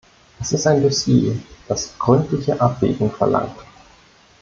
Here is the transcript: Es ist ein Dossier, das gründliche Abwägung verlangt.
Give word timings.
Es 0.39 0.51
ist 0.51 0.65
ein 0.65 0.81
Dossier, 0.81 1.37
das 1.67 1.93
gründliche 1.99 2.59
Abwägung 2.59 3.11
verlangt. 3.11 3.59